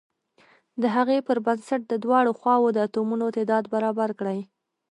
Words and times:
د 0.81 0.83
هغې 0.95 1.17
پر 1.27 1.37
بنسټ 1.45 1.81
د 1.87 1.93
دواړو 2.03 2.31
خواو 2.39 2.67
د 2.75 2.77
اتومونو 2.85 3.25
تعداد 3.37 3.63
برابر 3.73 4.09
کړئ. 4.19 4.39